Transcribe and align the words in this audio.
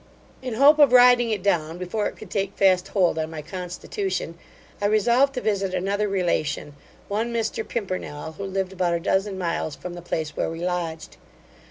In 0.41 0.55
hope 0.55 0.79
of 0.79 0.93
riding 0.93 1.29
it 1.29 1.43
down 1.43 1.77
before 1.77 2.07
it 2.07 2.17
could 2.17 2.31
take 2.31 2.57
fast 2.57 2.87
hold 2.87 3.19
on 3.19 3.29
my 3.29 3.43
constitution, 3.43 4.35
I 4.81 4.87
resolved 4.87 5.35
to 5.35 5.41
visit 5.41 5.75
another 5.75 6.07
relation, 6.07 6.73
one 7.07 7.31
Mr 7.31 7.63
Pimpernel, 7.67 8.31
who 8.31 8.45
lived 8.45 8.73
about 8.73 8.95
a 8.95 8.99
dozen 8.99 9.37
miles 9.37 9.75
from 9.75 9.93
the 9.93 10.01
place 10.01 10.35
where 10.35 10.49
we 10.49 10.59
lodged. 10.65 11.17